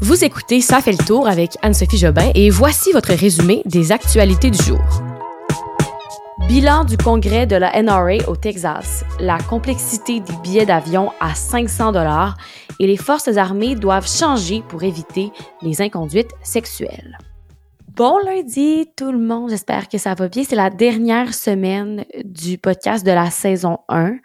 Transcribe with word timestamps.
Vous 0.00 0.24
écoutez 0.24 0.60
Ça 0.60 0.80
fait 0.80 0.92
le 0.92 1.04
tour 1.04 1.26
avec 1.26 1.56
Anne-Sophie 1.60 1.98
Jobin 1.98 2.30
et 2.36 2.50
voici 2.50 2.92
votre 2.92 3.12
résumé 3.12 3.62
des 3.64 3.90
actualités 3.90 4.48
du 4.48 4.62
jour. 4.62 4.78
Bilan 6.46 6.84
du 6.84 6.96
congrès 6.96 7.48
de 7.48 7.56
la 7.56 7.82
NRA 7.82 8.28
au 8.28 8.36
Texas, 8.36 9.04
la 9.18 9.38
complexité 9.38 10.20
des 10.20 10.36
billets 10.44 10.66
d'avion 10.66 11.10
à 11.20 11.34
500 11.34 11.90
dollars 11.90 12.36
et 12.78 12.86
les 12.86 12.96
forces 12.96 13.36
armées 13.36 13.74
doivent 13.74 14.08
changer 14.08 14.62
pour 14.68 14.84
éviter 14.84 15.32
les 15.62 15.82
inconduites 15.82 16.30
sexuelles. 16.44 17.18
Bon 17.98 18.16
lundi 18.24 18.86
tout 18.96 19.10
le 19.10 19.18
monde, 19.18 19.50
j'espère 19.50 19.88
que 19.88 19.98
ça 19.98 20.14
va 20.14 20.28
bien. 20.28 20.44
C'est 20.44 20.54
la 20.54 20.70
dernière 20.70 21.34
semaine 21.34 22.04
du 22.24 22.56
podcast 22.56 23.04
de 23.04 23.10
la 23.10 23.28
saison 23.28 23.78
1. 23.88 24.18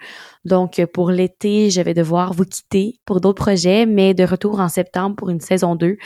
Donc 0.46 0.80
pour 0.94 1.10
l'été, 1.10 1.72
je 1.72 1.82
vais 1.82 1.96
devoir 1.96 2.34
vous 2.34 2.46
quitter 2.46 3.00
pour 3.04 3.20
d'autres 3.20 3.44
projets, 3.44 3.88
mais 3.88 4.14
de 4.14 4.26
retour 4.26 4.60
en 4.60 4.70
septembre 4.70 5.16
pour 5.16 5.32
une 5.32 5.40
saison 5.40 5.76
2 5.76 5.98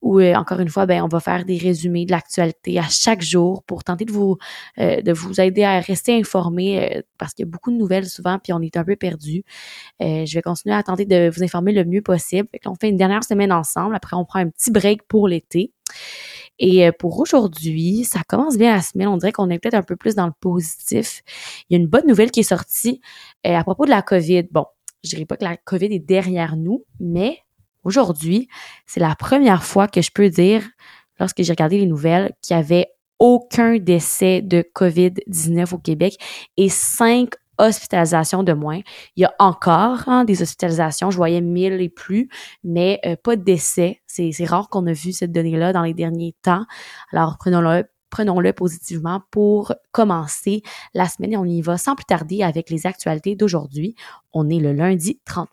où 0.00 0.20
euh, 0.20 0.34
encore 0.34 0.60
une 0.60 0.68
fois 0.68 0.86
ben 0.86 1.02
on 1.02 1.08
va 1.08 1.18
faire 1.18 1.44
des 1.44 1.58
résumés 1.58 2.06
de 2.06 2.12
l'actualité 2.12 2.78
à 2.78 2.86
chaque 2.88 3.22
jour 3.22 3.64
pour 3.64 3.82
tenter 3.82 4.04
de 4.04 4.12
vous 4.12 4.36
euh, 4.78 5.02
de 5.02 5.12
vous 5.12 5.40
aider 5.40 5.64
à 5.64 5.80
rester 5.80 6.16
informé 6.16 6.98
euh, 6.98 7.02
parce 7.18 7.34
qu'il 7.34 7.46
y 7.46 7.48
a 7.48 7.50
beaucoup 7.50 7.72
de 7.72 7.76
nouvelles 7.76 8.06
souvent 8.06 8.38
puis 8.38 8.52
on 8.52 8.60
est 8.60 8.76
un 8.76 8.84
peu 8.84 8.94
perdu. 8.94 9.42
je 9.98 10.32
vais 10.32 10.42
continuer 10.42 10.76
à 10.76 10.84
tenter 10.84 11.04
de 11.04 11.30
vous 11.34 11.42
informer 11.42 11.72
le 11.72 11.84
mieux 11.84 12.02
possible. 12.02 12.46
Fait 12.52 12.60
on 12.68 12.76
fait 12.76 12.90
une 12.90 12.96
dernière 12.96 13.24
semaine 13.24 13.50
ensemble, 13.50 13.96
après 13.96 14.14
on 14.14 14.24
prend 14.24 14.38
un 14.38 14.50
petit 14.50 14.70
break 14.70 15.02
pour 15.08 15.26
l'été. 15.26 15.72
Et 16.58 16.86
euh, 16.86 16.92
pour 16.92 17.20
aujourd'hui, 17.20 18.04
ça 18.04 18.20
commence 18.26 18.56
bien 18.56 18.74
la 18.74 18.82
semaine. 18.82 19.08
On 19.08 19.16
dirait 19.16 19.32
qu'on 19.32 19.50
est 19.50 19.58
peut-être 19.58 19.74
un 19.74 19.82
peu 19.82 19.96
plus 19.96 20.14
dans 20.14 20.26
le 20.26 20.32
positif. 20.40 21.22
Il 21.68 21.74
y 21.74 21.76
a 21.76 21.80
une 21.80 21.86
bonne 21.86 22.06
nouvelle 22.06 22.30
qui 22.30 22.40
est 22.40 22.44
sortie 22.44 23.00
euh, 23.46 23.54
à 23.54 23.62
propos 23.62 23.84
de 23.84 23.90
la 23.90 24.02
COVID. 24.02 24.44
Bon, 24.50 24.66
je 25.04 25.10
dirais 25.10 25.24
pas 25.24 25.36
que 25.36 25.44
la 25.44 25.56
COVID 25.56 25.86
est 25.86 25.98
derrière 25.98 26.56
nous, 26.56 26.84
mais 27.00 27.38
aujourd'hui, 27.84 28.48
c'est 28.86 29.00
la 29.00 29.14
première 29.14 29.62
fois 29.62 29.88
que 29.88 30.02
je 30.02 30.10
peux 30.12 30.28
dire, 30.30 30.68
lorsque 31.20 31.42
j'ai 31.42 31.52
regardé 31.52 31.78
les 31.78 31.86
nouvelles, 31.86 32.32
qu'il 32.42 32.56
y 32.56 32.60
avait 32.60 32.88
aucun 33.18 33.78
décès 33.78 34.42
de 34.42 34.62
COVID-19 34.74 35.74
au 35.74 35.78
Québec 35.78 36.16
et 36.56 36.68
cinq 36.68 37.34
hospitalisations 37.58 38.42
de 38.42 38.52
moins. 38.52 38.80
Il 39.16 39.22
y 39.22 39.24
a 39.24 39.34
encore 39.38 40.08
hein, 40.08 40.24
des 40.24 40.42
hospitalisations, 40.42 41.10
je 41.10 41.16
voyais 41.16 41.40
1000 41.40 41.80
et 41.80 41.88
plus, 41.88 42.28
mais 42.64 43.00
euh, 43.04 43.16
pas 43.22 43.36
de 43.36 43.42
décès. 43.42 44.00
C'est, 44.06 44.32
rare 44.44 44.68
qu'on 44.68 44.86
a 44.86 44.92
vu 44.92 45.12
cette 45.12 45.32
donnée-là 45.32 45.72
dans 45.72 45.82
les 45.82 45.94
derniers 45.94 46.34
temps. 46.42 46.64
Alors 47.12 47.36
prenons-le 47.38 47.84
prenons-le 48.10 48.54
positivement 48.54 49.20
pour 49.30 49.74
commencer 49.92 50.62
la 50.94 51.06
semaine 51.06 51.34
et 51.34 51.36
on 51.36 51.44
y 51.44 51.60
va 51.60 51.76
sans 51.76 51.94
plus 51.94 52.06
tarder 52.06 52.42
avec 52.42 52.70
les 52.70 52.86
actualités 52.86 53.36
d'aujourd'hui. 53.36 53.96
On 54.32 54.48
est 54.48 54.60
le 54.60 54.72
lundi 54.72 55.20
30 55.26 55.48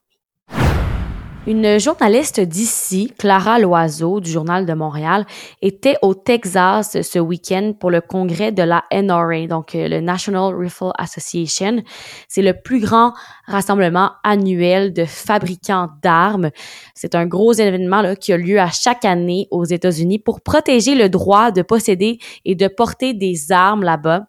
une 1.47 1.79
journaliste 1.79 2.39
d'ici, 2.39 3.13
Clara 3.19 3.59
Loiseau, 3.59 4.19
du 4.19 4.31
Journal 4.31 4.65
de 4.65 4.73
Montréal, 4.73 5.25
était 5.61 5.95
au 6.01 6.15
Texas 6.15 7.01
ce 7.01 7.19
week-end 7.19 7.73
pour 7.79 7.91
le 7.91 8.01
congrès 8.01 8.51
de 8.51 8.63
la 8.63 8.83
NRA, 8.91 9.45
donc 9.47 9.75
euh, 9.75 9.87
le 9.87 9.99
National 9.99 10.55
Rifle 10.55 10.91
Association. 10.97 11.83
C'est 12.27 12.41
le 12.41 12.53
plus 12.53 12.79
grand 12.79 13.13
rassemblement 13.47 14.11
annuel 14.23 14.93
de 14.93 15.05
fabricants 15.05 15.89
d'armes. 16.01 16.49
C'est 16.93 17.15
un 17.15 17.25
gros 17.25 17.53
événement 17.53 18.01
là, 18.01 18.15
qui 18.15 18.33
a 18.33 18.37
lieu 18.37 18.59
à 18.59 18.69
chaque 18.69 19.05
année 19.05 19.47
aux 19.51 19.65
États-Unis 19.65 20.19
pour 20.19 20.41
protéger 20.41 20.95
le 20.95 21.09
droit 21.09 21.51
de 21.51 21.61
posséder 21.61 22.19
et 22.43 22.55
de 22.55 22.67
porter 22.67 23.13
des 23.13 23.51
armes 23.51 23.83
là-bas 23.83 24.25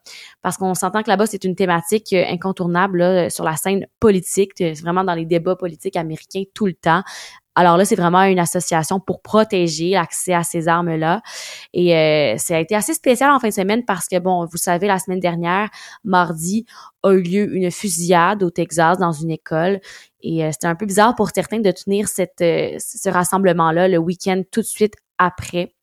parce 0.47 0.59
qu'on 0.59 0.75
s'entend 0.75 1.03
que 1.03 1.11
là-bas, 1.11 1.27
c'est 1.27 1.42
une 1.42 1.56
thématique 1.56 2.12
euh, 2.12 2.25
incontournable 2.28 3.31
sur 3.33 3.44
la 3.44 3.56
scène 3.56 3.87
politique, 3.98 4.53
c'est 4.56 4.81
vraiment 4.81 5.03
dans 5.03 5.14
les 5.14 5.25
débats 5.25 5.56
politiques 5.56 5.97
américains 5.97 6.44
tout 6.55 6.67
le 6.67 6.75
temps. 6.75 7.03
Alors 7.57 7.77
là, 7.79 7.85
c'est 7.85 7.97
vraiment 7.97 8.23
une 8.23 8.39
association 8.39 9.01
pour 9.01 9.23
protéger 9.23 9.91
l'accès 9.91 10.35
à 10.35 10.43
ces 10.43 10.69
armes-là. 10.69 11.23
Et 11.73 11.97
euh, 11.97 12.37
ça 12.37 12.57
a 12.57 12.61
été 12.61 12.77
assez 12.77 12.95
spécial 12.95 13.31
en 13.31 13.41
fin 13.41 13.49
de 13.49 13.55
semaine 13.55 13.85
parce 13.85 14.07
que, 14.07 14.19
bon, 14.19 14.45
vous 14.45 14.59
savez, 14.59 14.87
la 14.87 14.99
semaine 14.99 15.21
dernière, 15.21 15.71
mardi, 16.05 16.67
a 17.03 17.12
eu 17.12 17.22
lieu 17.22 17.56
une 17.56 17.71
fusillade 17.71 18.43
au 18.43 18.50
Texas 18.50 18.99
dans 18.99 19.12
une 19.12 19.31
école. 19.31 19.81
Et 20.22 20.44
euh, 20.44 20.50
c'était 20.53 20.67
un 20.67 20.75
peu 20.75 20.87
bizarre 20.87 21.15
pour 21.15 21.31
certains 21.34 21.61
de 21.61 21.71
tenir 21.71 22.09
cette, 22.09 22.39
ce 22.39 23.09
rassemblement-là 23.09 23.88
le 23.88 23.99
week-end 23.99 24.43
tout 24.53 24.61
de 24.61 24.67
suite 24.67 24.94
après. 25.19 25.75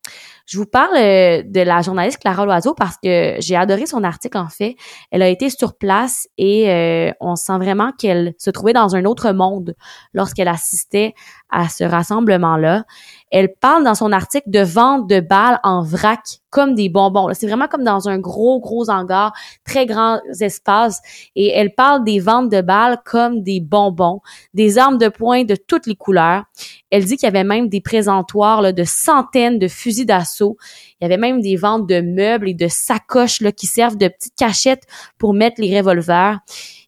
Je 0.45 0.57
vous 0.57 0.65
parle 0.65 0.97
euh, 0.97 1.41
de 1.45 1.61
la 1.61 1.81
journaliste 1.81 2.19
Clara 2.19 2.45
Loiseau 2.45 2.73
parce 2.73 2.97
que 3.01 3.35
j'ai 3.39 3.55
adoré 3.55 3.85
son 3.85 4.03
article 4.03 4.37
en 4.37 4.49
fait. 4.49 4.75
Elle 5.09 5.21
a 5.21 5.29
été 5.29 5.49
sur 5.49 5.77
place 5.77 6.27
et 6.37 6.69
euh, 6.69 7.11
on 7.21 7.37
sent 7.37 7.57
vraiment 7.59 7.93
qu'elle 7.97 8.33
se 8.37 8.49
trouvait 8.49 8.73
dans 8.73 8.93
un 8.93 9.05
autre 9.05 9.31
monde 9.31 9.73
lorsqu'elle 10.13 10.49
assistait 10.49 11.13
à 11.49 11.69
ce 11.69 11.85
rassemblement-là. 11.85 12.83
Elle 13.31 13.53
parle 13.59 13.85
dans 13.85 13.95
son 13.95 14.11
article 14.11 14.49
de 14.49 14.59
vente 14.59 15.09
de 15.09 15.21
balles 15.21 15.59
en 15.63 15.81
vrac 15.81 16.19
comme 16.49 16.75
des 16.75 16.89
bonbons. 16.89 17.29
C'est 17.33 17.47
vraiment 17.47 17.67
comme 17.67 17.83
dans 17.83 18.07
un 18.09 18.19
gros, 18.19 18.59
gros 18.59 18.89
hangar, 18.89 19.33
très 19.65 19.87
grands 19.87 20.19
espaces. 20.39 21.01
Et 21.35 21.49
elle 21.49 21.73
parle 21.73 22.03
des 22.03 22.19
ventes 22.19 22.49
de 22.49 22.61
balles 22.61 22.99
comme 23.05 23.41
des 23.41 23.59
bonbons, 23.59 24.21
des 24.53 24.77
armes 24.77 24.99
de 24.99 25.07
poing 25.07 25.45
de 25.45 25.55
toutes 25.55 25.87
les 25.87 25.95
couleurs. 25.95 26.43
Elle 26.91 27.05
dit 27.05 27.17
qu'il 27.17 27.25
y 27.25 27.31
avait 27.31 27.43
même 27.43 27.69
des 27.69 27.81
présentoirs 27.81 28.61
là, 28.61 28.71
de 28.71 28.83
centaines 28.83 29.57
de 29.57 29.67
fusils 29.67 30.05
d'assaut. 30.05 30.32
Il 30.41 30.55
y 31.01 31.05
avait 31.05 31.17
même 31.17 31.41
des 31.41 31.55
ventes 31.55 31.87
de 31.87 32.01
meubles 32.01 32.49
et 32.49 32.53
de 32.53 32.67
sacoches 32.67 33.43
qui 33.55 33.67
servent 33.67 33.97
de 33.97 34.07
petites 34.07 34.35
cachettes 34.35 34.83
pour 35.17 35.33
mettre 35.33 35.61
les 35.61 35.77
revolvers. 35.77 36.39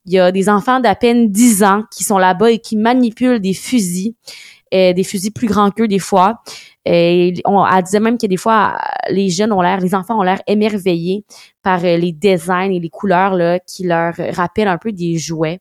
Il 0.05 0.13
y 0.13 0.19
a 0.19 0.31
des 0.31 0.49
enfants 0.49 0.79
d'à 0.79 0.95
peine 0.95 1.31
10 1.31 1.63
ans 1.63 1.83
qui 1.91 2.03
sont 2.03 2.17
là-bas 2.17 2.51
et 2.51 2.59
qui 2.59 2.77
manipulent 2.77 3.39
des 3.39 3.53
fusils. 3.53 4.13
Euh, 4.73 4.93
des 4.93 5.03
fusils 5.03 5.31
plus 5.31 5.47
grands 5.47 5.69
qu'eux 5.69 5.87
des 5.87 5.99
fois. 5.99 6.41
On, 6.85 7.65
elle 7.65 7.83
disait 7.83 7.99
même 7.99 8.17
que 8.17 8.25
des 8.25 8.35
fois, 8.35 8.77
les 9.09 9.29
jeunes 9.29 9.53
ont 9.53 9.61
l'air, 9.61 9.79
les 9.79 9.95
enfants 9.95 10.19
ont 10.19 10.23
l'air 10.23 10.41
émerveillés 10.47 11.23
par 11.61 11.83
euh, 11.85 11.97
les 11.97 12.11
designs 12.11 12.71
et 12.71 12.79
les 12.79 12.89
couleurs 12.89 13.59
qui 13.65 13.83
leur 13.83 14.13
rappellent 14.33 14.67
un 14.67 14.77
peu 14.77 14.91
des 14.91 15.17
jouets. 15.17 15.59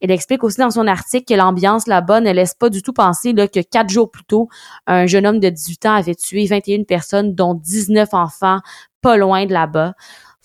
Elle 0.00 0.10
explique 0.10 0.44
aussi 0.44 0.58
dans 0.58 0.70
son 0.70 0.86
article 0.86 1.24
que 1.26 1.38
l'ambiance 1.38 1.86
là-bas 1.86 2.20
ne 2.20 2.30
laisse 2.32 2.54
pas 2.54 2.70
du 2.70 2.82
tout 2.82 2.92
penser 2.92 3.32
là, 3.32 3.48
que 3.48 3.60
quatre 3.60 3.90
jours 3.90 4.10
plus 4.10 4.24
tôt, 4.24 4.48
un 4.86 5.06
jeune 5.06 5.26
homme 5.26 5.40
de 5.40 5.48
18 5.48 5.86
ans 5.86 5.94
avait 5.94 6.14
tué 6.14 6.46
21 6.46 6.84
personnes, 6.84 7.34
dont 7.34 7.54
19 7.54 8.08
enfants, 8.12 8.58
pas 9.02 9.16
loin 9.16 9.46
de 9.46 9.52
là-bas 9.52 9.94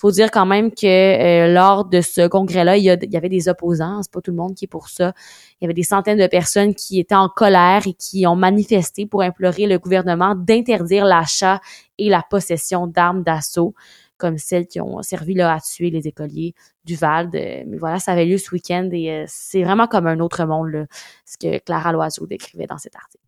faut 0.06 0.12
dire 0.12 0.30
quand 0.30 0.46
même 0.46 0.72
que 0.72 0.86
euh, 0.86 1.52
lors 1.52 1.86
de 1.86 2.02
ce 2.02 2.28
congrès-là, 2.28 2.78
il, 2.78 2.84
y, 2.84 2.90
avait 2.90 3.30
des 3.30 3.48
opposants. 3.48 4.04
C'est 4.04 4.12
pas 4.12 4.22
tout 4.22 4.30
le 4.30 4.38
monde 4.38 4.54
qui 4.54 4.66
est 4.66 4.68
pour 4.68 4.90
ça. 4.90 5.14
Il 5.60 5.64
y 5.64 5.66
avait 5.66 5.74
des 5.74 5.84
centaines 5.84 6.20
de 6.20 6.28
personnes 6.28 6.76
qui 6.76 7.00
étaient 7.00 7.16
en 7.16 7.28
colère 7.28 7.88
et 7.88 7.94
qui 7.94 8.28
ont 8.28 8.36
manifesté 8.36 9.08
pour 9.08 9.24
implorer 9.24 9.66
le 9.66 9.80
gouvernement 9.80 10.36
d'interdire 10.36 11.06
l'achat 11.06 11.60
et 11.98 12.10
la 12.10 12.22
possession 12.22 12.86
d'armes 12.88 13.24
d'assaut 13.24 13.74
comme 14.18 14.38
celles 14.38 14.68
qui 14.68 14.80
ont 14.82 15.02
servi 15.02 15.34
là, 15.34 15.54
à 15.54 15.60
tuer 15.60 15.90
les 15.90 16.08
écoliers 16.08 16.54
du 16.84 16.96
Val. 16.96 17.30
Mais 17.34 17.78
voilà, 17.80 18.00
ça 18.00 18.12
avait 18.12 18.26
lieu 18.26 18.38
ce 18.38 18.52
week-end 18.52 18.90
et 18.92 19.12
euh, 19.12 19.26
c'est 19.28 19.64
vraiment 19.64 19.88
comme 19.88 20.08
un 20.08 20.20
autre 20.20 20.46
monde, 20.46 20.70
là, 20.70 20.86
ce 21.26 21.38
que 21.38 21.60
Clara 21.60 21.92
Loiseau 21.92 22.28
décrivait 22.28 22.68
dans 22.68 22.78
cet 22.78 22.96
article. 22.96 23.24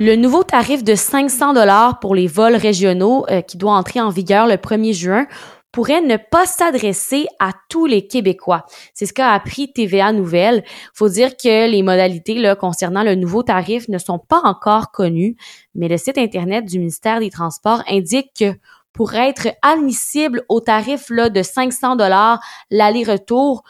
Le 0.00 0.16
nouveau 0.16 0.42
tarif 0.42 0.82
de 0.82 0.94
500 0.94 1.52
dollars 1.52 2.00
pour 2.00 2.14
les 2.14 2.26
vols 2.26 2.56
régionaux 2.56 3.24
euh, 3.30 3.40
qui 3.40 3.56
doit 3.56 3.72
entrer 3.72 4.00
en 4.00 4.10
vigueur 4.10 4.46
le 4.46 4.54
1er 4.54 4.94
juin 4.94 5.26
pourrait 5.72 6.02
ne 6.02 6.18
pas 6.18 6.44
s'adresser 6.46 7.26
à 7.38 7.52
tous 7.68 7.86
les 7.86 8.06
Québécois. 8.06 8.66
C'est 8.92 9.06
ce 9.06 9.12
qu'a 9.12 9.30
appris 9.30 9.72
TVA 9.72 10.12
Nouvelle. 10.12 10.62
Faut 10.92 11.08
dire 11.08 11.36
que 11.36 11.68
les 11.68 11.82
modalités 11.82 12.54
concernant 12.60 13.02
le 13.02 13.14
nouveau 13.14 13.42
tarif 13.42 13.88
ne 13.88 13.98
sont 13.98 14.18
pas 14.18 14.40
encore 14.44 14.92
connues, 14.92 15.36
mais 15.74 15.88
le 15.88 15.96
site 15.96 16.18
internet 16.18 16.66
du 16.66 16.78
ministère 16.78 17.20
des 17.20 17.30
Transports 17.30 17.82
indique 17.88 18.32
que 18.38 18.54
pour 18.92 19.14
être 19.14 19.48
admissible 19.62 20.44
au 20.48 20.60
tarif 20.60 21.08
là, 21.10 21.30
de 21.30 21.42
500 21.42 21.96
dollars 21.96 22.40
l'aller-retour, 22.70 23.62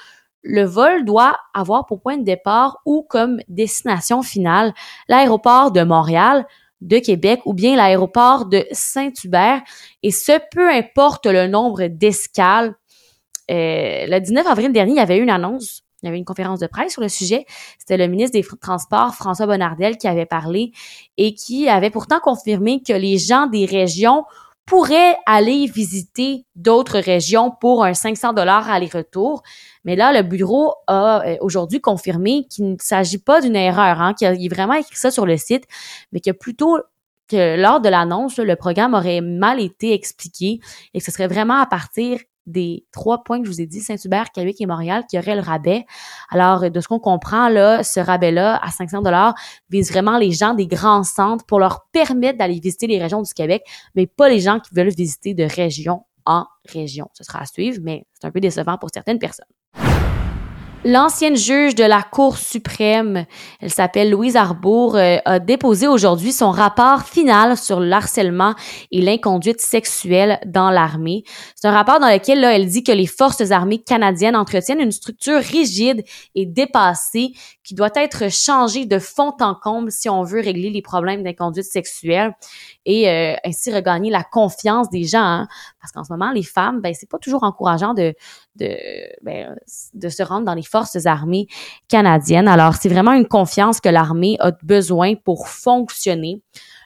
le 0.42 0.64
vol 0.64 1.04
doit 1.04 1.36
avoir 1.54 1.86
pour 1.86 2.00
point 2.00 2.18
de 2.18 2.24
départ 2.24 2.78
ou 2.84 3.06
comme 3.08 3.40
destination 3.48 4.22
finale 4.22 4.74
l'aéroport 5.08 5.70
de 5.70 5.82
Montréal, 5.82 6.46
de 6.80 6.98
Québec 6.98 7.40
ou 7.44 7.54
bien 7.54 7.76
l'aéroport 7.76 8.46
de 8.46 8.64
Saint-Hubert. 8.72 9.62
Et 10.02 10.10
ce, 10.10 10.40
peu 10.50 10.68
importe 10.68 11.26
le 11.26 11.46
nombre 11.46 11.86
d'escales. 11.86 12.74
Euh, 13.50 14.06
le 14.06 14.18
19 14.18 14.46
avril 14.46 14.72
dernier, 14.72 14.92
il 14.92 14.96
y 14.96 15.00
avait 15.00 15.18
eu 15.18 15.22
une 15.22 15.30
annonce 15.30 15.82
il 16.02 16.06
y 16.06 16.08
avait 16.08 16.18
une 16.18 16.24
conférence 16.24 16.58
de 16.58 16.66
presse 16.66 16.92
sur 16.92 17.02
le 17.02 17.08
sujet. 17.08 17.46
C'était 17.78 17.96
le 17.96 18.08
ministre 18.08 18.32
des 18.32 18.44
Transports, 18.60 19.14
François 19.14 19.46
Bonnardel, 19.46 19.96
qui 19.98 20.08
avait 20.08 20.26
parlé 20.26 20.72
et 21.16 21.34
qui 21.34 21.68
avait 21.68 21.90
pourtant 21.90 22.18
confirmé 22.20 22.82
que 22.82 22.92
les 22.92 23.18
gens 23.18 23.46
des 23.46 23.66
régions 23.66 24.24
pourrait 24.66 25.16
aller 25.26 25.66
visiter 25.66 26.46
d'autres 26.54 26.98
régions 26.98 27.50
pour 27.60 27.84
un 27.84 27.94
500 27.94 28.32
dollars 28.32 28.70
aller-retour. 28.70 29.42
Mais 29.84 29.96
là, 29.96 30.12
le 30.12 30.22
bureau 30.22 30.74
a 30.86 31.26
euh, 31.26 31.36
aujourd'hui 31.40 31.80
confirmé 31.80 32.46
qu'il 32.48 32.70
ne 32.70 32.76
s'agit 32.78 33.18
pas 33.18 33.40
d'une 33.40 33.56
erreur, 33.56 34.00
hein, 34.00 34.14
qu'il 34.14 34.28
a 34.28 34.54
vraiment 34.54 34.74
écrit 34.74 34.96
ça 34.96 35.10
sur 35.10 35.26
le 35.26 35.36
site, 35.36 35.64
mais 36.12 36.20
que 36.20 36.30
plutôt 36.30 36.78
que 37.28 37.60
lors 37.60 37.80
de 37.80 37.88
l'annonce, 37.88 38.38
le 38.38 38.56
programme 38.56 38.94
aurait 38.94 39.20
mal 39.20 39.60
été 39.60 39.92
expliqué 39.94 40.60
et 40.94 40.98
que 40.98 41.04
ce 41.04 41.10
serait 41.10 41.28
vraiment 41.28 41.60
à 41.60 41.66
partir 41.66 42.18
des 42.46 42.84
trois 42.92 43.22
points 43.22 43.40
que 43.40 43.46
je 43.46 43.50
vous 43.50 43.60
ai 43.60 43.66
dit, 43.66 43.80
Saint-Hubert, 43.80 44.30
Québec 44.32 44.56
et 44.60 44.66
Montréal, 44.66 45.04
qui 45.08 45.18
auraient 45.18 45.34
le 45.34 45.42
rabais. 45.42 45.84
Alors, 46.30 46.70
de 46.70 46.80
ce 46.80 46.88
qu'on 46.88 46.98
comprend, 46.98 47.48
là, 47.48 47.82
ce 47.82 48.00
rabais-là, 48.00 48.58
à 48.62 48.70
500 48.70 49.02
dollars, 49.02 49.34
vise 49.70 49.90
vraiment 49.90 50.18
les 50.18 50.32
gens 50.32 50.54
des 50.54 50.66
grands 50.66 51.04
centres 51.04 51.44
pour 51.46 51.60
leur 51.60 51.86
permettre 51.92 52.38
d'aller 52.38 52.60
visiter 52.60 52.86
les 52.86 53.00
régions 53.00 53.22
du 53.22 53.32
Québec, 53.32 53.62
mais 53.94 54.06
pas 54.06 54.28
les 54.28 54.40
gens 54.40 54.60
qui 54.60 54.74
veulent 54.74 54.94
visiter 54.94 55.34
de 55.34 55.44
région 55.44 56.04
en 56.24 56.46
région. 56.68 57.08
Ce 57.14 57.24
sera 57.24 57.40
à 57.40 57.46
suivre, 57.46 57.78
mais 57.82 58.06
c'est 58.14 58.26
un 58.26 58.30
peu 58.30 58.40
décevant 58.40 58.78
pour 58.78 58.90
certaines 58.92 59.18
personnes. 59.18 59.46
L'ancienne 60.84 61.36
juge 61.36 61.76
de 61.76 61.84
la 61.84 62.02
Cour 62.02 62.36
suprême, 62.36 63.24
elle 63.60 63.70
s'appelle 63.70 64.10
Louise 64.10 64.34
Arbour, 64.34 64.96
euh, 64.96 65.18
a 65.24 65.38
déposé 65.38 65.86
aujourd'hui 65.86 66.32
son 66.32 66.50
rapport 66.50 67.02
final 67.02 67.56
sur 67.56 67.78
le 67.78 67.92
harcèlement 67.92 68.56
et 68.90 69.00
l'inconduite 69.00 69.60
sexuelle 69.60 70.40
dans 70.44 70.70
l'armée. 70.70 71.22
C'est 71.54 71.68
un 71.68 71.72
rapport 71.72 72.00
dans 72.00 72.08
lequel 72.08 72.40
là, 72.40 72.56
elle 72.56 72.66
dit 72.66 72.82
que 72.82 72.90
les 72.90 73.06
forces 73.06 73.52
armées 73.52 73.78
canadiennes 73.78 74.34
entretiennent 74.34 74.80
une 74.80 74.90
structure 74.90 75.38
rigide 75.38 76.02
et 76.34 76.46
dépassée 76.46 77.30
qui 77.62 77.74
doit 77.74 77.92
être 77.94 78.28
changée 78.28 78.84
de 78.84 78.98
fond 78.98 79.34
en 79.40 79.54
comble 79.54 79.92
si 79.92 80.08
on 80.08 80.24
veut 80.24 80.40
régler 80.40 80.70
les 80.70 80.82
problèmes 80.82 81.22
d'inconduite 81.22 81.64
sexuelle 81.64 82.34
et 82.86 83.08
euh, 83.08 83.36
ainsi 83.44 83.72
regagner 83.72 84.10
la 84.10 84.24
confiance 84.24 84.90
des 84.90 85.04
gens. 85.04 85.22
Hein. 85.22 85.48
Parce 85.80 85.92
qu'en 85.92 86.02
ce 86.02 86.12
moment, 86.12 86.32
les 86.32 86.42
femmes, 86.42 86.80
ben 86.80 86.92
c'est 86.92 87.08
pas 87.08 87.18
toujours 87.18 87.44
encourageant 87.44 87.94
de 87.94 88.14
de 88.56 88.76
ben, 89.22 89.56
de 89.94 90.08
se 90.08 90.22
rendre 90.22 90.44
dans 90.44 90.54
les 90.54 90.62
forces 90.72 91.06
armées 91.06 91.46
canadiennes. 91.88 92.48
Alors 92.48 92.74
c'est 92.74 92.88
vraiment 92.88 93.12
une 93.12 93.28
confiance 93.28 93.80
que 93.80 93.90
l'armée 93.90 94.36
a 94.40 94.50
besoin 94.62 95.14
pour 95.14 95.48
fonctionner 95.48 96.40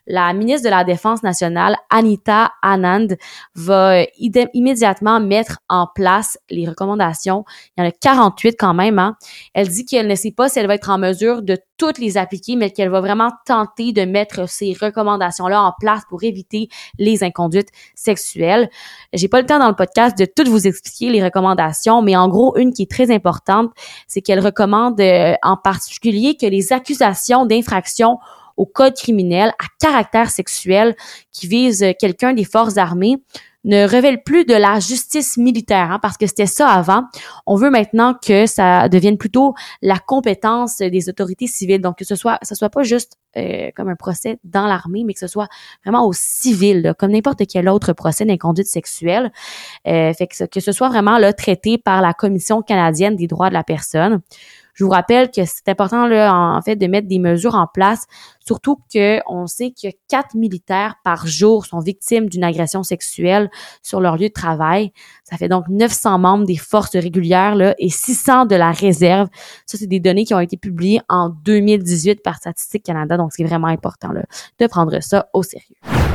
la 0.06 0.32
ministre 0.32 0.64
de 0.64 0.70
la 0.70 0.84
Défense 0.84 1.22
nationale, 1.22 1.76
Anita 1.90 2.52
Anand, 2.62 3.08
va 3.54 4.02
immédiatement 4.18 5.20
mettre 5.20 5.58
en 5.68 5.86
place 5.92 6.38
les 6.50 6.68
recommandations. 6.68 7.44
Il 7.76 7.82
y 7.82 7.86
en 7.86 7.88
a 7.88 7.92
48 7.92 8.56
quand 8.58 8.74
même. 8.74 8.98
Hein. 8.98 9.16
Elle 9.54 9.68
dit 9.68 9.84
qu'elle 9.84 10.06
ne 10.06 10.14
sait 10.14 10.32
pas 10.32 10.48
si 10.48 10.58
elle 10.58 10.66
va 10.66 10.74
être 10.74 10.90
en 10.90 10.98
mesure 10.98 11.42
de 11.42 11.58
toutes 11.76 11.98
les 11.98 12.16
appliquer, 12.16 12.56
mais 12.56 12.70
qu'elle 12.70 12.88
va 12.88 13.00
vraiment 13.00 13.30
tenter 13.44 13.92
de 13.92 14.04
mettre 14.04 14.48
ces 14.48 14.74
recommandations-là 14.80 15.62
en 15.62 15.72
place 15.78 16.02
pour 16.08 16.22
éviter 16.22 16.68
les 16.98 17.22
inconduites 17.22 17.68
sexuelles. 17.94 18.70
J'ai 19.12 19.28
pas 19.28 19.40
le 19.40 19.46
temps 19.46 19.58
dans 19.58 19.68
le 19.68 19.74
podcast 19.74 20.16
de 20.18 20.24
tout 20.24 20.50
vous 20.50 20.66
expliquer 20.66 21.10
les 21.10 21.22
recommandations, 21.22 22.02
mais 22.02 22.16
en 22.16 22.28
gros, 22.28 22.56
une 22.56 22.72
qui 22.72 22.82
est 22.82 22.90
très 22.90 23.10
importante, 23.10 23.72
c'est 24.06 24.22
qu'elle 24.22 24.40
recommande 24.40 25.00
euh, 25.00 25.34
en 25.42 25.56
particulier 25.56 26.36
que 26.36 26.46
les 26.46 26.72
accusations 26.72 27.44
d'infraction 27.46 28.18
au 28.56 28.66
code 28.66 28.94
criminel 28.94 29.52
à 29.58 29.66
caractère 29.80 30.30
sexuel 30.30 30.94
qui 31.32 31.46
vise 31.46 31.84
quelqu'un 31.98 32.32
des 32.32 32.44
forces 32.44 32.76
armées 32.76 33.22
ne 33.66 33.84
révèle 33.84 34.22
plus 34.22 34.44
de 34.44 34.54
la 34.54 34.78
justice 34.78 35.36
militaire, 35.36 35.90
hein, 35.90 35.98
parce 36.00 36.16
que 36.16 36.26
c'était 36.26 36.46
ça 36.46 36.68
avant. 36.68 37.02
On 37.46 37.56
veut 37.56 37.68
maintenant 37.68 38.14
que 38.14 38.46
ça 38.46 38.88
devienne 38.88 39.18
plutôt 39.18 39.54
la 39.82 39.98
compétence 39.98 40.78
des 40.78 41.08
autorités 41.08 41.48
civiles. 41.48 41.80
Donc 41.80 41.98
que 41.98 42.04
ce 42.04 42.14
soit, 42.14 42.38
ce 42.42 42.54
soit 42.54 42.70
pas 42.70 42.84
juste 42.84 43.18
euh, 43.36 43.70
comme 43.74 43.88
un 43.88 43.96
procès 43.96 44.38
dans 44.44 44.66
l'armée, 44.66 45.02
mais 45.04 45.14
que 45.14 45.20
ce 45.20 45.26
soit 45.26 45.48
vraiment 45.84 46.06
au 46.06 46.12
civil, 46.12 46.94
comme 46.96 47.10
n'importe 47.10 47.42
quel 47.48 47.68
autre 47.68 47.92
procès 47.92 48.24
d'inconduite 48.24 48.68
sexuelle. 48.68 49.32
Euh, 49.88 50.12
fait 50.12 50.28
que, 50.28 50.44
que 50.44 50.60
ce 50.60 50.70
soit 50.70 50.88
vraiment 50.88 51.18
là 51.18 51.32
traité 51.32 51.76
par 51.76 52.00
la 52.00 52.14
Commission 52.14 52.62
canadienne 52.62 53.16
des 53.16 53.26
droits 53.26 53.48
de 53.48 53.54
la 53.54 53.64
personne. 53.64 54.20
Je 54.76 54.84
vous 54.84 54.90
rappelle 54.90 55.30
que 55.30 55.44
c'est 55.46 55.68
important 55.68 56.06
là, 56.06 56.32
en, 56.34 56.60
fait 56.60 56.76
de 56.76 56.86
mettre 56.86 57.08
des 57.08 57.18
mesures 57.18 57.54
en 57.54 57.66
place, 57.66 58.04
surtout 58.40 58.76
que 58.92 59.20
on 59.26 59.46
sait 59.46 59.70
que 59.70 59.88
quatre 60.06 60.34
militaires 60.34 60.96
par 61.02 61.26
jour 61.26 61.64
sont 61.64 61.80
victimes 61.80 62.28
d'une 62.28 62.44
agression 62.44 62.82
sexuelle 62.82 63.50
sur 63.82 64.02
leur 64.02 64.18
lieu 64.18 64.28
de 64.28 64.34
travail. 64.34 64.92
Ça 65.24 65.38
fait 65.38 65.48
donc 65.48 65.64
900 65.68 66.18
membres 66.18 66.44
des 66.44 66.58
forces 66.58 66.94
régulières 66.94 67.54
là, 67.54 67.74
et 67.78 67.88
600 67.88 68.44
de 68.44 68.54
la 68.54 68.70
réserve. 68.70 69.28
Ça, 69.64 69.78
c'est 69.78 69.86
des 69.86 69.98
données 69.98 70.26
qui 70.26 70.34
ont 70.34 70.40
été 70.40 70.58
publiées 70.58 71.00
en 71.08 71.30
2018 71.30 72.22
par 72.22 72.36
Statistique 72.36 72.84
Canada, 72.84 73.16
donc 73.16 73.32
c'est 73.32 73.44
vraiment 73.44 73.68
important 73.68 74.12
là, 74.12 74.24
de 74.58 74.66
prendre 74.66 75.00
ça 75.00 75.30
au 75.32 75.42
sérieux. 75.42 76.05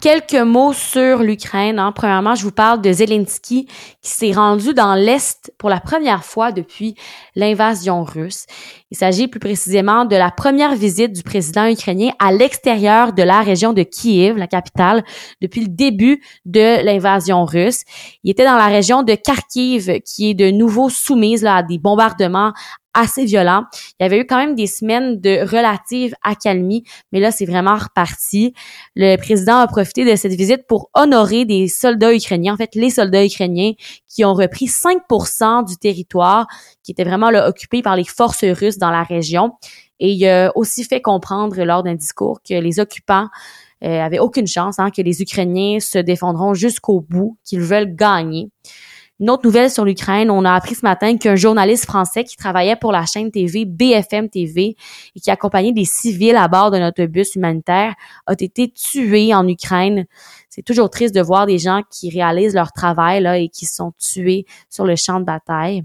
Quelques 0.00 0.32
mots 0.32 0.72
sur 0.72 1.18
l'Ukraine. 1.18 1.78
Hein. 1.78 1.92
Premièrement, 1.92 2.34
je 2.34 2.42
vous 2.42 2.52
parle 2.52 2.80
de 2.80 2.90
Zelensky 2.90 3.66
qui 4.00 4.10
s'est 4.10 4.32
rendu 4.32 4.72
dans 4.72 4.94
l'Est 4.94 5.52
pour 5.58 5.68
la 5.68 5.78
première 5.78 6.24
fois 6.24 6.52
depuis 6.52 6.94
l'invasion 7.36 8.02
russe. 8.02 8.46
Il 8.90 8.96
s'agit 8.96 9.28
plus 9.28 9.40
précisément 9.40 10.06
de 10.06 10.16
la 10.16 10.30
première 10.30 10.74
visite 10.74 11.12
du 11.12 11.22
président 11.22 11.68
ukrainien 11.68 12.12
à 12.18 12.32
l'extérieur 12.32 13.12
de 13.12 13.22
la 13.22 13.42
région 13.42 13.74
de 13.74 13.82
Kiev, 13.82 14.38
la 14.38 14.46
capitale, 14.46 15.04
depuis 15.42 15.60
le 15.60 15.68
début 15.68 16.22
de 16.46 16.82
l'invasion 16.82 17.44
russe. 17.44 17.82
Il 18.24 18.30
était 18.30 18.46
dans 18.46 18.56
la 18.56 18.68
région 18.68 19.02
de 19.02 19.14
Kharkiv, 19.14 20.00
qui 20.00 20.30
est 20.30 20.34
de 20.34 20.50
nouveau 20.50 20.88
soumise 20.88 21.44
à 21.44 21.62
des 21.62 21.78
bombardements 21.78 22.54
assez 22.94 23.24
violent. 23.24 23.64
Il 23.98 24.02
y 24.02 24.06
avait 24.06 24.18
eu 24.18 24.26
quand 24.26 24.36
même 24.36 24.54
des 24.54 24.66
semaines 24.66 25.20
de 25.20 25.40
relative 25.40 26.14
accalmie, 26.22 26.84
mais 27.12 27.20
là, 27.20 27.30
c'est 27.30 27.46
vraiment 27.46 27.76
reparti. 27.76 28.54
Le 28.96 29.16
président 29.16 29.58
a 29.58 29.66
profité 29.66 30.10
de 30.10 30.16
cette 30.16 30.32
visite 30.32 30.66
pour 30.66 30.90
honorer 30.94 31.44
des 31.44 31.68
soldats 31.68 32.14
ukrainiens, 32.14 32.54
en 32.54 32.56
fait, 32.56 32.74
les 32.74 32.90
soldats 32.90 33.24
ukrainiens 33.24 33.72
qui 34.08 34.24
ont 34.24 34.34
repris 34.34 34.66
5 34.66 35.02
du 35.66 35.76
territoire 35.76 36.46
qui 36.82 36.92
était 36.92 37.04
vraiment 37.04 37.30
là, 37.30 37.48
occupé 37.48 37.82
par 37.82 37.96
les 37.96 38.04
forces 38.04 38.44
russes 38.44 38.78
dans 38.78 38.90
la 38.90 39.02
région. 39.02 39.52
Et 39.98 40.12
il 40.12 40.26
a 40.26 40.50
aussi 40.56 40.84
fait 40.84 41.00
comprendre 41.00 41.62
lors 41.62 41.82
d'un 41.82 41.94
discours 41.94 42.40
que 42.42 42.54
les 42.54 42.80
occupants 42.80 43.28
euh, 43.84 44.00
avaient 44.00 44.18
aucune 44.18 44.46
chance, 44.46 44.78
hein, 44.78 44.90
que 44.90 45.02
les 45.02 45.22
Ukrainiens 45.22 45.80
se 45.80 45.98
défendront 45.98 46.54
jusqu'au 46.54 47.00
bout, 47.00 47.38
qu'ils 47.44 47.60
veulent 47.60 47.94
gagner. 47.94 48.50
Une 49.20 49.28
autre 49.28 49.44
nouvelle 49.44 49.70
sur 49.70 49.84
l'Ukraine, 49.84 50.30
on 50.30 50.46
a 50.46 50.54
appris 50.54 50.74
ce 50.74 50.80
matin 50.80 51.18
qu'un 51.18 51.36
journaliste 51.36 51.84
français 51.84 52.24
qui 52.24 52.38
travaillait 52.38 52.76
pour 52.76 52.90
la 52.90 53.04
chaîne 53.04 53.30
TV 53.30 53.66
BFM 53.66 54.30
TV 54.30 54.76
et 55.14 55.20
qui 55.20 55.30
accompagnait 55.30 55.72
des 55.72 55.84
civils 55.84 56.36
à 56.36 56.48
bord 56.48 56.70
d'un 56.70 56.88
autobus 56.88 57.34
humanitaire 57.34 57.94
a 58.26 58.32
été 58.32 58.70
tué 58.70 59.34
en 59.34 59.46
Ukraine. 59.46 60.06
C'est 60.48 60.62
toujours 60.62 60.88
triste 60.88 61.14
de 61.14 61.20
voir 61.20 61.44
des 61.44 61.58
gens 61.58 61.82
qui 61.90 62.08
réalisent 62.08 62.54
leur 62.54 62.72
travail 62.72 63.20
là, 63.22 63.36
et 63.36 63.50
qui 63.50 63.66
sont 63.66 63.92
tués 63.98 64.46
sur 64.70 64.86
le 64.86 64.96
champ 64.96 65.20
de 65.20 65.26
bataille. 65.26 65.84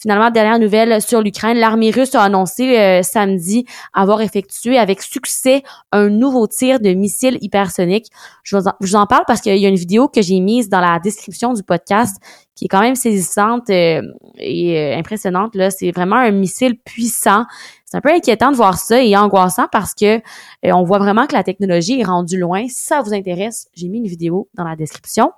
Finalement, 0.00 0.30
dernière 0.30 0.58
nouvelle 0.58 1.02
sur 1.02 1.20
l'Ukraine, 1.20 1.58
l'armée 1.58 1.90
russe 1.90 2.14
a 2.14 2.22
annoncé 2.22 2.78
euh, 2.78 3.02
samedi 3.02 3.66
avoir 3.92 4.22
effectué 4.22 4.78
avec 4.78 5.02
succès 5.02 5.62
un 5.92 6.08
nouveau 6.08 6.46
tir 6.46 6.80
de 6.80 6.94
missiles 6.94 7.36
hypersoniques. 7.42 8.06
Je 8.42 8.56
vous 8.56 8.94
en, 8.96 9.06
parle 9.06 9.24
parce 9.26 9.42
qu'il 9.42 9.58
y 9.58 9.66
a 9.66 9.68
une 9.68 9.74
vidéo 9.74 10.08
que 10.08 10.22
j'ai 10.22 10.40
mise 10.40 10.70
dans 10.70 10.80
la 10.80 10.98
description 11.00 11.52
du 11.52 11.62
podcast 11.62 12.16
qui 12.54 12.64
est 12.64 12.68
quand 12.68 12.80
même 12.80 12.94
saisissante 12.94 13.68
euh, 13.68 14.00
et 14.38 14.78
euh, 14.78 14.96
impressionnante. 14.96 15.54
Là, 15.54 15.70
c'est 15.70 15.90
vraiment 15.90 16.16
un 16.16 16.30
missile 16.30 16.78
puissant. 16.78 17.44
C'est 17.84 17.98
un 17.98 18.00
peu 18.00 18.10
inquiétant 18.10 18.52
de 18.52 18.56
voir 18.56 18.78
ça 18.78 19.02
et 19.02 19.14
angoissant 19.16 19.66
parce 19.70 19.94
que 19.94 20.20
on 20.62 20.84
voit 20.84 20.98
vraiment 20.98 21.26
que 21.26 21.34
la 21.34 21.42
technologie 21.42 22.00
est 22.00 22.04
rendue 22.04 22.38
loin. 22.38 22.66
Si 22.68 22.86
ça 22.86 23.02
vous 23.02 23.12
intéresse, 23.12 23.66
j'ai 23.74 23.88
mis 23.88 23.98
une 23.98 24.06
vidéo 24.06 24.48
dans 24.54 24.64
la 24.64 24.76
description. 24.76 25.32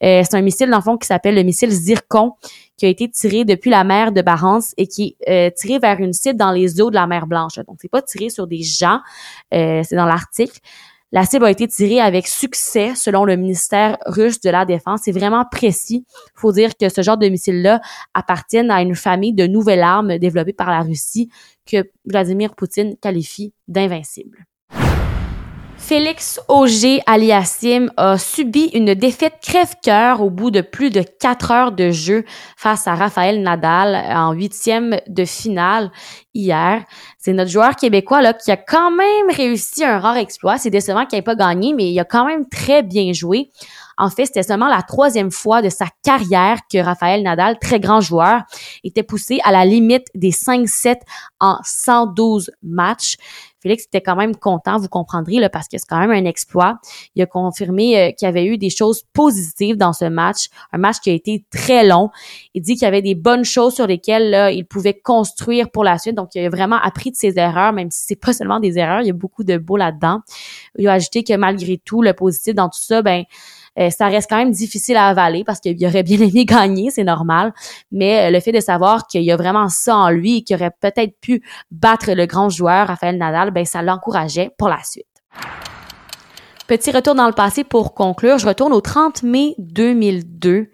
c'est 0.00 0.34
un 0.34 0.40
missile 0.40 0.70
dans 0.70 0.78
le 0.78 0.82
fond 0.82 0.96
qui 0.96 1.06
s'appelle 1.06 1.34
le 1.34 1.42
missile 1.42 1.70
Zircon 1.70 2.32
qui 2.80 2.86
a 2.86 2.88
été 2.88 3.10
tiré 3.10 3.44
depuis 3.44 3.68
la 3.68 3.84
mer 3.84 4.10
de 4.10 4.22
Barents 4.22 4.72
et 4.78 4.86
qui 4.86 5.14
est 5.26 5.48
euh, 5.48 5.54
tiré 5.54 5.78
vers 5.78 6.00
une 6.00 6.14
cible 6.14 6.38
dans 6.38 6.50
les 6.50 6.80
eaux 6.80 6.88
de 6.88 6.94
la 6.94 7.06
mer 7.06 7.26
Blanche. 7.26 7.56
Donc, 7.66 7.76
c'est 7.78 7.90
pas 7.90 8.00
tiré 8.00 8.30
sur 8.30 8.46
des 8.46 8.62
gens, 8.62 9.00
euh, 9.52 9.82
c'est 9.84 9.96
dans 9.96 10.06
l'article. 10.06 10.58
La 11.12 11.26
cible 11.26 11.44
a 11.44 11.50
été 11.50 11.68
tirée 11.68 12.00
avec 12.00 12.26
succès 12.26 12.94
selon 12.94 13.26
le 13.26 13.36
ministère 13.36 13.98
russe 14.06 14.40
de 14.40 14.48
la 14.48 14.64
Défense. 14.64 15.00
C'est 15.04 15.12
vraiment 15.12 15.44
précis. 15.44 16.06
Faut 16.34 16.52
dire 16.52 16.70
que 16.74 16.88
ce 16.88 17.02
genre 17.02 17.18
de 17.18 17.28
missiles-là 17.28 17.82
appartiennent 18.14 18.70
à 18.70 18.80
une 18.80 18.94
famille 18.94 19.34
de 19.34 19.46
nouvelles 19.46 19.82
armes 19.82 20.16
développées 20.16 20.54
par 20.54 20.70
la 20.70 20.80
Russie 20.80 21.28
que 21.66 21.90
Vladimir 22.06 22.54
Poutine 22.54 22.96
qualifie 22.96 23.52
d'invincibles. 23.68 24.46
Félix 25.90 26.40
Auger 26.46 27.02
aliassim 27.04 27.90
a 27.96 28.16
subi 28.16 28.66
une 28.74 28.94
défaite 28.94 29.40
crève-cœur 29.42 30.22
au 30.22 30.30
bout 30.30 30.52
de 30.52 30.60
plus 30.60 30.90
de 30.90 31.02
quatre 31.02 31.50
heures 31.50 31.72
de 31.72 31.90
jeu 31.90 32.24
face 32.56 32.86
à 32.86 32.94
Raphaël 32.94 33.42
Nadal 33.42 33.96
en 34.16 34.30
huitième 34.30 35.00
de 35.08 35.24
finale 35.24 35.90
hier. 36.32 36.84
C'est 37.18 37.32
notre 37.32 37.50
joueur 37.50 37.74
québécois 37.74 38.22
là 38.22 38.34
qui 38.34 38.52
a 38.52 38.56
quand 38.56 38.92
même 38.92 39.30
réussi 39.34 39.84
un 39.84 39.98
rare 39.98 40.16
exploit. 40.16 40.58
C'est 40.58 40.70
décevant 40.70 41.06
qu'il 41.06 41.18
n'ait 41.18 41.22
pas 41.22 41.34
gagné, 41.34 41.74
mais 41.74 41.90
il 41.90 41.98
a 41.98 42.04
quand 42.04 42.24
même 42.24 42.48
très 42.48 42.84
bien 42.84 43.12
joué. 43.12 43.50
En 43.98 44.08
fait, 44.08 44.26
c'était 44.26 44.44
seulement 44.44 44.68
la 44.68 44.82
troisième 44.82 45.30
fois 45.30 45.60
de 45.60 45.68
sa 45.68 45.86
carrière 46.02 46.60
que 46.72 46.78
Raphaël 46.78 47.22
Nadal, 47.22 47.58
très 47.58 47.80
grand 47.80 48.00
joueur, 48.00 48.42
était 48.82 49.02
poussé 49.02 49.40
à 49.44 49.52
la 49.52 49.66
limite 49.66 50.06
des 50.14 50.30
5-7 50.30 51.00
en 51.38 51.58
112 51.64 52.50
matchs. 52.62 53.16
Félix 53.60 53.84
était 53.84 54.00
quand 54.00 54.16
même 54.16 54.36
content, 54.36 54.78
vous 54.78 54.88
comprendrez, 54.88 55.36
là, 55.36 55.48
parce 55.48 55.68
que 55.68 55.78
c'est 55.78 55.88
quand 55.88 56.00
même 56.00 56.10
un 56.10 56.24
exploit. 56.24 56.78
Il 57.14 57.22
a 57.22 57.26
confirmé 57.26 57.98
euh, 57.98 58.10
qu'il 58.12 58.26
y 58.26 58.28
avait 58.28 58.46
eu 58.46 58.58
des 58.58 58.70
choses 58.70 59.02
positives 59.12 59.76
dans 59.76 59.92
ce 59.92 60.06
match, 60.06 60.48
un 60.72 60.78
match 60.78 61.00
qui 61.00 61.10
a 61.10 61.12
été 61.12 61.44
très 61.50 61.86
long. 61.86 62.10
Il 62.54 62.62
dit 62.62 62.74
qu'il 62.74 62.82
y 62.82 62.86
avait 62.86 63.02
des 63.02 63.14
bonnes 63.14 63.44
choses 63.44 63.74
sur 63.74 63.86
lesquelles 63.86 64.54
il 64.54 64.64
pouvait 64.64 64.94
construire 64.94 65.70
pour 65.70 65.84
la 65.84 65.98
suite. 65.98 66.14
Donc, 66.14 66.34
il 66.34 66.44
a 66.44 66.48
vraiment 66.48 66.78
appris 66.82 67.10
de 67.10 67.16
ses 67.16 67.38
erreurs, 67.38 67.72
même 67.72 67.90
si 67.90 68.04
c'est 68.06 68.16
pas 68.16 68.32
seulement 68.32 68.60
des 68.60 68.78
erreurs, 68.78 69.02
il 69.02 69.06
y 69.06 69.10
a 69.10 69.14
beaucoup 69.14 69.44
de 69.44 69.58
beau 69.58 69.76
là-dedans. 69.76 70.20
Il 70.78 70.88
a 70.88 70.92
ajouté 70.92 71.24
que 71.24 71.36
malgré 71.36 71.78
tout, 71.78 72.02
le 72.02 72.12
positif 72.12 72.54
dans 72.54 72.68
tout 72.68 72.80
ça, 72.80 73.02
ben 73.02 73.24
Euh, 73.80 73.90
ça 73.90 74.08
reste 74.08 74.28
quand 74.28 74.36
même 74.36 74.50
difficile 74.50 74.96
à 74.96 75.08
avaler 75.08 75.44
parce 75.44 75.60
qu'il 75.60 75.84
aurait 75.86 76.02
bien 76.02 76.20
aimé 76.20 76.44
gagner, 76.44 76.90
c'est 76.90 77.04
normal. 77.04 77.52
Mais 77.90 78.26
euh, 78.26 78.30
le 78.30 78.40
fait 78.40 78.52
de 78.52 78.60
savoir 78.60 79.06
qu'il 79.06 79.22
y 79.22 79.32
a 79.32 79.36
vraiment 79.36 79.68
ça 79.68 79.96
en 79.96 80.10
lui 80.10 80.38
et 80.38 80.42
qu'il 80.42 80.56
aurait 80.56 80.72
peut-être 80.80 81.18
pu 81.20 81.42
battre 81.70 82.12
le 82.12 82.26
grand 82.26 82.48
joueur 82.48 82.88
Rafael 82.88 83.16
Nadal, 83.16 83.50
ben 83.50 83.64
ça 83.64 83.82
l'encourageait 83.82 84.50
pour 84.58 84.68
la 84.68 84.82
suite. 84.84 85.06
Petit 86.66 86.92
retour 86.92 87.14
dans 87.14 87.26
le 87.26 87.32
passé 87.32 87.64
pour 87.64 87.94
conclure. 87.94 88.38
Je 88.38 88.46
retourne 88.46 88.72
au 88.72 88.80
30 88.80 89.22
mai 89.24 89.54
2002 89.58 90.68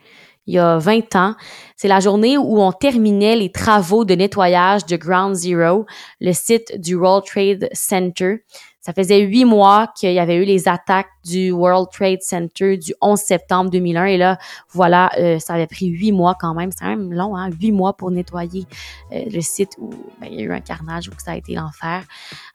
il 0.47 0.55
y 0.55 0.59
a 0.59 0.79
20 0.79 1.17
ans. 1.17 1.35
C'est 1.77 1.89
la 1.89 2.01
journée 2.01 2.39
où 2.39 2.61
on 2.61 2.73
terminait 2.73 3.37
les 3.37 3.51
travaux 3.51 4.05
de 4.05 4.15
nettoyage 4.15 4.87
de 4.87 4.97
Ground 4.97 5.35
Zero, 5.35 5.87
le 6.21 6.33
site 6.33 6.81
du 6.81 6.95
World 6.95 7.25
Trade 7.27 7.69
Center. 7.73 8.45
Ça 8.87 8.93
faisait 8.93 9.19
huit 9.19 9.45
mois 9.45 9.89
qu'il 9.97 10.13
y 10.13 10.21
avait 10.21 10.37
eu 10.37 10.45
les 10.45 10.69
attaques 10.69 11.09
du 11.25 11.51
World 11.51 11.89
Trade 11.91 12.23
Center 12.23 12.77
du 12.77 12.95
11 13.01 13.19
septembre 13.19 13.69
2001. 13.69 14.05
Et 14.05 14.17
là, 14.17 14.39
voilà, 14.71 15.11
euh, 15.19 15.41
ça 15.41 15.55
avait 15.55 15.67
pris 15.67 15.87
huit 15.89 16.13
mois 16.13 16.37
quand 16.39 16.55
même. 16.55 16.71
C'est 16.71 16.85
quand 16.85 16.91
même 16.91 17.13
long, 17.13 17.37
hein? 17.37 17.51
Huit 17.61 17.73
mois 17.73 17.97
pour 17.97 18.13
nettoyer 18.13 18.65
euh, 19.11 19.25
le 19.29 19.41
site 19.41 19.73
où 19.81 19.91
ben, 20.21 20.29
il 20.31 20.39
y 20.39 20.41
a 20.41 20.45
eu 20.45 20.53
un 20.53 20.61
carnage, 20.61 21.09
où 21.09 21.13
ça 21.19 21.33
a 21.33 21.37
été 21.37 21.57
l'enfer. 21.57 22.05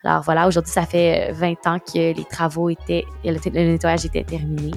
Alors 0.04 0.22
voilà, 0.22 0.48
aujourd'hui, 0.48 0.72
ça 0.72 0.86
fait 0.86 1.32
20 1.32 1.50
euh, 1.50 1.70
ans 1.70 1.78
que 1.78 2.16
les 2.16 2.24
travaux 2.24 2.70
étaient, 2.70 3.04
le, 3.26 3.38
nettoyage 3.50 4.06
était 4.06 4.24
terminé. 4.24 4.70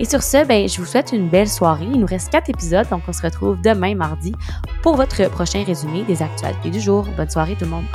Et 0.00 0.04
sur 0.04 0.24
ce, 0.24 0.44
ben, 0.46 0.68
je 0.68 0.78
vous 0.80 0.86
souhaite 0.86 1.12
une 1.12 1.28
belle 1.28 1.48
soirée. 1.48 1.86
Il 1.92 2.00
nous 2.00 2.06
reste 2.06 2.32
quatre 2.32 2.50
épisodes, 2.50 2.88
donc 2.90 3.02
on 3.06 3.12
se 3.12 3.22
retrouve 3.22 3.62
demain 3.62 3.94
mardi 3.94 4.34
pour 4.82 4.96
votre 4.96 5.30
prochain 5.30 5.62
résumé 5.62 6.02
des 6.02 6.24
actualités 6.24 6.70
du 6.70 6.80
jour. 6.80 7.06
Bonne 7.16 7.30
soirée 7.30 7.54
tout 7.54 7.66
le 7.66 7.70
monde. 7.70 7.86